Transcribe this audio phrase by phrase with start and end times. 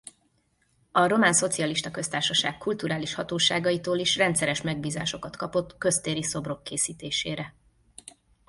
[0.91, 7.53] A Román Szocialista Köztársaság kulturális hatóságaitól is rendszeres megbízásokat kapott köztéri szobrok készítésére.